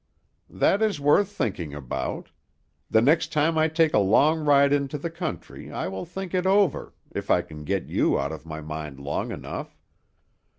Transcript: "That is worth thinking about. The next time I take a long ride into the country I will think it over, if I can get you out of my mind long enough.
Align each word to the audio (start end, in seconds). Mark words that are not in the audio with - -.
"That 0.49 0.81
is 0.81 0.99
worth 0.99 1.29
thinking 1.29 1.75
about. 1.75 2.31
The 2.89 3.03
next 3.03 3.31
time 3.31 3.55
I 3.55 3.67
take 3.67 3.93
a 3.93 3.99
long 3.99 4.39
ride 4.43 4.73
into 4.73 4.97
the 4.97 5.11
country 5.11 5.71
I 5.71 5.87
will 5.89 6.05
think 6.05 6.33
it 6.33 6.47
over, 6.47 6.95
if 7.11 7.29
I 7.29 7.43
can 7.43 7.63
get 7.63 7.85
you 7.87 8.17
out 8.19 8.31
of 8.31 8.43
my 8.43 8.61
mind 8.61 8.99
long 8.99 9.31
enough. 9.31 9.77